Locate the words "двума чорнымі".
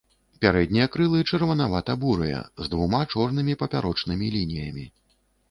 2.73-3.53